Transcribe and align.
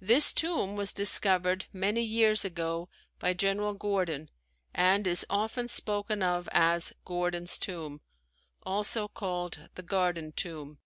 This 0.00 0.32
tomb 0.32 0.76
was 0.76 0.92
discovered 0.92 1.66
many 1.72 2.04
years 2.04 2.44
ago 2.44 2.88
by 3.18 3.32
General 3.34 3.74
Gordon 3.74 4.30
and 4.72 5.04
is 5.04 5.26
often 5.28 5.66
spoken 5.66 6.22
of 6.22 6.48
as 6.52 6.92
Gordon's 7.04 7.58
Tomb, 7.58 8.00
also 8.62 9.08
called 9.08 9.68
the 9.74 9.82
Garden 9.82 10.30
Tomb. 10.30 10.78